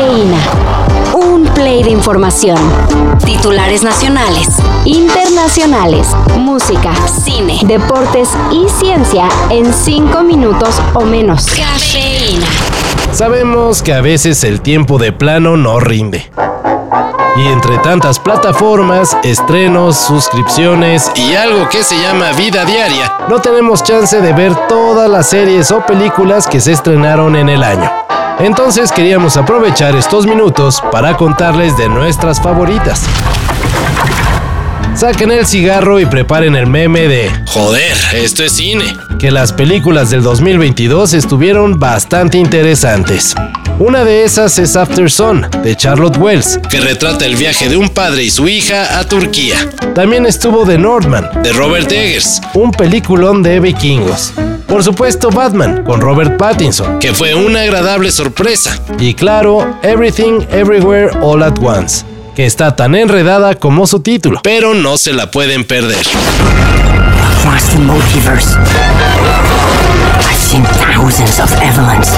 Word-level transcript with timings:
Cafeína. 0.00 0.38
Un 1.12 1.44
play 1.52 1.82
de 1.82 1.90
información. 1.90 2.56
Titulares 3.22 3.82
nacionales, 3.82 4.48
internacionales, 4.86 6.08
música, 6.38 6.94
cine, 7.06 7.60
deportes 7.64 8.30
y 8.50 8.66
ciencia 8.70 9.28
en 9.50 9.70
5 9.70 10.22
minutos 10.22 10.80
o 10.94 11.02
menos. 11.02 11.44
Cafeína. 11.48 12.46
Sabemos 13.12 13.82
que 13.82 13.92
a 13.92 14.00
veces 14.00 14.42
el 14.44 14.62
tiempo 14.62 14.96
de 14.96 15.12
plano 15.12 15.58
no 15.58 15.80
rinde. 15.80 16.30
Y 17.36 17.46
entre 17.48 17.76
tantas 17.78 18.18
plataformas, 18.18 19.18
estrenos, 19.22 19.98
suscripciones 19.98 21.12
y 21.14 21.34
algo 21.34 21.68
que 21.68 21.82
se 21.82 22.00
llama 22.00 22.32
vida 22.32 22.64
diaria, 22.64 23.12
no 23.28 23.40
tenemos 23.40 23.82
chance 23.82 24.18
de 24.18 24.32
ver 24.32 24.54
todas 24.66 25.10
las 25.10 25.28
series 25.28 25.70
o 25.70 25.84
películas 25.84 26.46
que 26.46 26.60
se 26.60 26.72
estrenaron 26.72 27.36
en 27.36 27.50
el 27.50 27.62
año. 27.62 27.90
Entonces 28.42 28.90
queríamos 28.90 29.36
aprovechar 29.36 29.94
estos 29.96 30.26
minutos 30.26 30.82
para 30.90 31.16
contarles 31.16 31.76
de 31.76 31.88
nuestras 31.90 32.40
favoritas. 32.40 33.02
Saquen 34.94 35.30
el 35.30 35.46
cigarro 35.46 36.00
y 36.00 36.06
preparen 36.06 36.56
el 36.56 36.66
meme 36.66 37.06
de 37.06 37.30
Joder, 37.46 37.96
esto 38.14 38.42
es 38.42 38.52
cine. 38.52 38.96
Que 39.18 39.30
las 39.30 39.52
películas 39.52 40.10
del 40.10 40.22
2022 40.22 41.12
estuvieron 41.12 41.78
bastante 41.78 42.38
interesantes. 42.38 43.34
Una 43.78 44.04
de 44.04 44.24
esas 44.24 44.58
es 44.58 44.74
After 44.76 45.10
Sun, 45.10 45.46
de 45.62 45.76
Charlotte 45.76 46.16
Wells, 46.16 46.58
que 46.70 46.80
retrata 46.80 47.26
el 47.26 47.36
viaje 47.36 47.68
de 47.68 47.76
un 47.76 47.90
padre 47.90 48.24
y 48.24 48.30
su 48.30 48.48
hija 48.48 48.98
a 48.98 49.04
Turquía. 49.04 49.56
También 49.94 50.26
estuvo 50.26 50.66
The 50.66 50.78
Northman, 50.78 51.42
de 51.42 51.52
Robert 51.52 51.90
Eggers, 51.92 52.40
un 52.54 52.70
peliculón 52.70 53.42
de 53.42 53.60
vikingos. 53.60 54.32
Por 54.70 54.84
supuesto, 54.84 55.30
Batman, 55.30 55.82
con 55.82 56.00
Robert 56.00 56.36
Pattinson, 56.36 57.00
que 57.00 57.12
fue 57.12 57.34
una 57.34 57.62
agradable 57.62 58.12
sorpresa. 58.12 58.78
Y 59.00 59.14
claro, 59.14 59.66
Everything 59.82 60.42
Everywhere 60.52 61.10
All 61.20 61.42
at 61.42 61.58
Once, 61.60 62.04
que 62.36 62.46
está 62.46 62.76
tan 62.76 62.94
enredada 62.94 63.56
como 63.56 63.88
su 63.88 63.98
título, 63.98 64.40
pero 64.44 64.72
no 64.74 64.96
se 64.96 65.12
la 65.12 65.28
pueden 65.28 65.64
perder. 65.64 66.06
Across 67.40 67.70
the 67.70 67.78
multiverse, 67.80 68.56
I've 70.20 70.38
seen 70.38 70.62
thousands 70.62 71.40
of 71.40 71.50
Evelyns. 71.60 72.08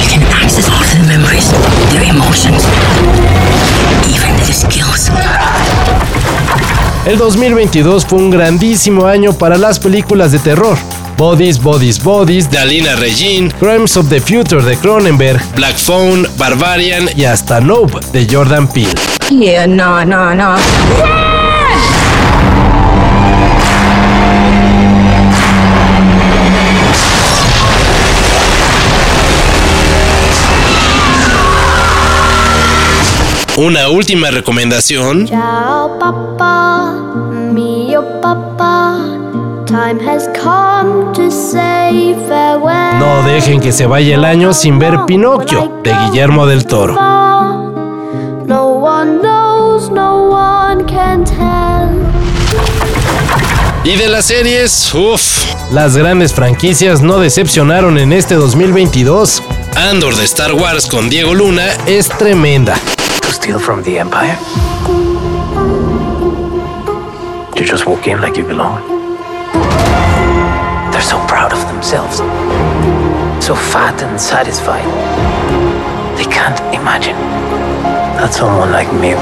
You 0.00 0.08
can 0.08 0.22
access 0.40 0.68
all 0.68 0.84
their 0.92 1.04
memories, 1.08 1.50
their 1.90 2.04
emotions, 2.08 2.64
even 4.08 4.36
their 4.36 4.54
skills. 4.54 5.10
El 7.04 7.18
2022 7.18 8.04
fue 8.06 8.18
un 8.18 8.30
grandísimo 8.30 9.06
año 9.06 9.32
para 9.32 9.56
las 9.56 9.80
películas 9.80 10.30
de 10.32 10.38
terror. 10.38 10.76
Bodies, 11.20 11.62
Bodies, 11.62 12.02
Bodies 12.02 12.50
de 12.50 12.56
Alina 12.56 12.96
Regine, 12.96 13.50
Crimes 13.58 13.94
of 13.98 14.08
the 14.08 14.18
Future 14.22 14.62
de 14.62 14.74
Cronenberg, 14.78 15.38
Black 15.54 15.76
Phone, 15.76 16.26
Barbarian 16.38 17.10
y 17.14 17.24
hasta 17.24 17.60
Nope 17.60 18.00
de 18.10 18.26
Jordan 18.26 18.66
Peele. 18.66 18.94
Yeah, 19.28 19.66
no, 19.66 20.02
no, 20.02 20.34
no. 20.34 20.56
Una 33.58 33.90
última 33.90 34.30
recomendación. 34.30 35.28
Ciao 35.28 35.98
papà, 35.98 36.94
mio 37.52 38.02
papà. 38.22 39.09
No 42.98 43.22
dejen 43.24 43.60
que 43.60 43.72
se 43.72 43.86
vaya 43.86 44.14
el 44.14 44.24
año 44.24 44.52
sin 44.52 44.78
ver 44.78 45.04
Pinocchio 45.06 45.80
de 45.82 45.94
Guillermo 45.94 46.46
del 46.46 46.66
Toro. 46.66 46.94
Y 53.84 53.96
de 53.96 54.08
las 54.08 54.26
series, 54.26 54.94
uff, 54.94 55.72
las 55.72 55.96
grandes 55.96 56.34
franquicias 56.34 57.00
no 57.00 57.18
decepcionaron 57.18 57.98
en 57.98 58.12
este 58.12 58.34
2022. 58.34 59.42
Andor 59.76 60.14
de 60.16 60.24
Star 60.24 60.52
Wars 60.52 60.86
con 60.86 61.08
Diego 61.08 61.34
Luna 61.34 61.66
es 61.86 62.08
tremenda. 62.08 62.76
to 63.30 63.32
steal 63.32 63.58
from 63.58 63.82
the 63.84 63.98
Empire? 63.98 64.36
To 67.54 67.64
just 67.64 67.86
walk 67.86 68.06
in 68.06 68.20
like 68.20 68.36
you 68.36 68.44
belong? 68.44 68.99
Themselves, 71.80 72.18
so 73.42 73.54
fat 73.54 74.02
and 74.02 74.20
satisfied. 74.20 74.84
They 76.18 76.24
can't 76.24 76.60
imagine 76.74 77.16
that 78.20 78.34
someone 78.34 78.70
like 78.70 78.92
me 78.92 79.16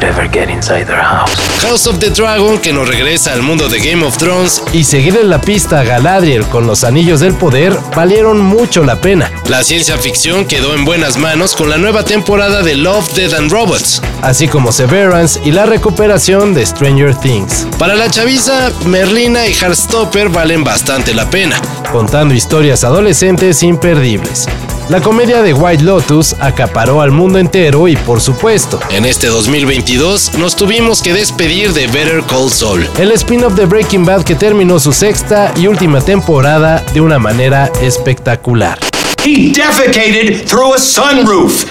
would 0.00 0.04
ever 0.04 0.28
get 0.28 0.48
inside 0.48 0.86
their 0.86 1.02
house. 1.02 1.34
House 1.62 1.86
of 1.86 1.98
the 1.98 2.10
Dragon 2.10 2.58
que 2.58 2.72
nos 2.72 2.88
regresa 2.88 3.32
al 3.32 3.42
mundo 3.42 3.68
de 3.68 3.78
Game 3.78 4.04
of 4.04 4.16
Thrones 4.16 4.62
y 4.72 4.84
seguir 4.84 5.16
en 5.16 5.30
la 5.30 5.40
pista 5.40 5.80
a 5.80 5.84
Galadriel 5.84 6.44
con 6.46 6.66
los 6.66 6.84
anillos 6.84 7.20
del 7.20 7.34
poder 7.34 7.76
valieron 7.94 8.40
mucho 8.40 8.84
la 8.84 9.00
pena. 9.00 9.30
La 9.48 9.62
ciencia 9.62 9.96
ficción 9.98 10.46
quedó 10.46 10.74
en 10.74 10.84
buenas 10.84 11.16
manos 11.16 11.54
con 11.54 11.68
la 11.68 11.76
nueva 11.76 12.04
temporada 12.04 12.62
de 12.62 12.76
Love, 12.76 13.12
Dead 13.14 13.34
and 13.34 13.50
Robots, 13.50 14.00
así 14.22 14.48
como 14.48 14.72
Severance 14.72 15.40
y 15.44 15.52
la 15.52 15.66
recuperación 15.66 16.54
de 16.54 16.64
Stranger 16.64 17.14
Things. 17.14 17.66
Para 17.78 17.94
la 17.94 18.10
chaviza, 18.10 18.70
Merlina 18.86 19.46
y 19.46 19.54
Heartstopper 19.54 20.28
valen 20.28 20.64
bastante 20.64 21.14
la 21.14 21.28
pena, 21.28 21.60
contando 21.92 22.34
historias 22.34 22.84
adolescentes 22.84 23.62
imperdibles. 23.62 24.48
La 24.90 25.00
comedia 25.00 25.40
de 25.40 25.54
White 25.54 25.84
Lotus 25.84 26.34
acaparó 26.40 27.00
al 27.00 27.12
mundo 27.12 27.38
entero 27.38 27.86
y 27.86 27.94
por 27.94 28.20
supuesto, 28.20 28.80
en 28.90 29.04
este 29.04 29.28
2022 29.28 30.34
nos 30.36 30.56
tuvimos 30.56 31.00
que 31.00 31.12
despedir 31.12 31.72
de 31.72 31.86
Better 31.86 32.24
Call 32.24 32.50
Saul, 32.50 32.88
el 32.98 33.12
spin-off 33.12 33.54
de 33.54 33.66
Breaking 33.66 34.04
Bad 34.04 34.24
que 34.24 34.34
terminó 34.34 34.80
su 34.80 34.92
sexta 34.92 35.54
y 35.56 35.68
última 35.68 36.00
temporada 36.00 36.84
de 36.92 37.00
una 37.00 37.20
manera 37.20 37.70
espectacular. 37.80 38.80
He 39.24 39.52
defecated 39.52 40.48
through 40.48 40.74
a 40.74 40.78
sunroof. 40.78 41.66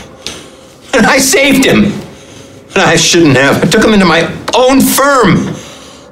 And 0.93 1.05
I 1.05 1.19
saved 1.19 1.65
him. 1.65 1.91
And 2.73 2.81
I 2.81 2.95
shouldn't 2.95 3.35
have. 3.35 3.61
I 3.61 3.67
took 3.67 3.83
him 3.83 3.93
into 3.93 4.05
my 4.05 4.29
own 4.55 4.79
firm. 4.79 5.53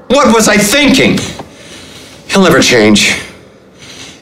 What 0.10 0.34
was 0.34 0.50
I 0.50 0.58
thinking? 0.58 1.18
He'll 2.28 2.44
never 2.44 2.62
change. 2.62 3.27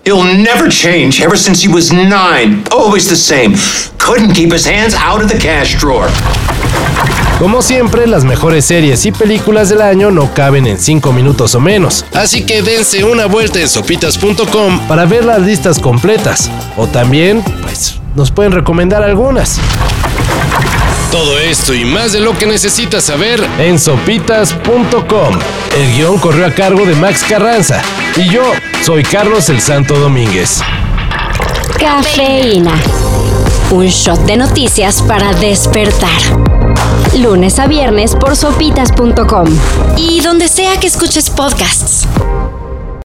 He'll 0.08 0.24
never 0.24 0.70
change 0.70 1.20
ever 1.20 1.36
since 1.36 1.66
he 1.66 1.68
was 1.68 1.92
nine. 1.92 2.64
Always 2.72 3.10
the 3.10 3.16
same. 3.16 3.56
Couldn't 3.98 4.36
keep 4.36 4.52
his 4.52 4.64
hands 4.64 4.94
out 4.94 5.20
of 5.20 5.32
the 5.32 5.38
cash 5.40 5.80
drawer. 5.80 6.08
Como 7.40 7.64
siempre, 7.64 8.06
las 8.06 8.24
mejores 8.24 8.66
series 8.66 9.04
y 9.08 9.12
películas 9.12 9.70
del 9.70 9.82
año 9.82 10.12
no 10.12 10.32
caben 10.36 10.68
en 10.68 10.78
5 10.78 11.12
minutos 11.12 11.56
o 11.56 11.60
menos, 11.60 12.06
así 12.14 12.46
que 12.46 12.62
dense 12.62 13.04
una 13.04 13.26
vuelta 13.26 13.60
en 13.60 13.68
sopitas.com 13.68 14.88
para 14.88 15.06
ver 15.06 15.26
las 15.26 15.42
listas 15.42 15.80
completas, 15.80 16.52
o 16.78 16.86
también, 16.86 17.44
pues, 17.64 17.96
nos 18.16 18.30
pueden 18.30 18.52
recomendar 18.52 19.02
algunas. 19.02 19.60
Todo 21.16 21.40
esto 21.40 21.74
y 21.74 21.86
más 21.86 22.12
de 22.12 22.20
lo 22.20 22.38
que 22.38 22.46
necesitas 22.46 23.06
saber 23.06 23.42
en 23.58 23.80
sopitas.com. 23.80 25.40
El 25.74 25.96
guion 25.96 26.18
corrió 26.18 26.46
a 26.46 26.52
cargo 26.52 26.86
de 26.86 26.94
Max 26.94 27.24
Carranza 27.24 27.82
y 28.18 28.30
yo 28.30 28.44
soy 28.84 29.02
Carlos 29.02 29.48
el 29.48 29.62
Santo 29.62 29.98
Domínguez. 29.98 30.60
Cafeína. 31.80 32.74
Un 33.72 33.86
shot 33.86 34.26
de 34.26 34.36
noticias 34.36 35.02
para 35.04 35.32
despertar. 35.36 36.20
Lunes 37.18 37.60
a 37.60 37.68
viernes 37.68 38.14
por 38.14 38.36
sopitas.com. 38.36 39.48
Y 39.96 40.20
donde 40.20 40.50
sea 40.50 40.78
que 40.82 40.88
escuches 40.88 41.30
podcasts. 41.30 42.06